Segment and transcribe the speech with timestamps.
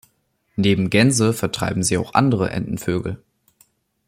[0.55, 3.21] Neben Gänse vertreiben sie auch andere Entenvögel.